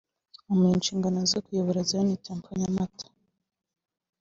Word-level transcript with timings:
amuha 0.49 0.75
inshingano 0.77 1.19
zo 1.31 1.39
kuyobora 1.45 1.85
Zion 1.89 2.09
Temple 2.25 2.53
Nyamata 2.61 3.05